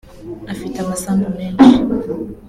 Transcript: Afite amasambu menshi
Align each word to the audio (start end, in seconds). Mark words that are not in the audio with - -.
Afite 0.53 0.75
amasambu 0.79 1.27
menshi 1.37 1.67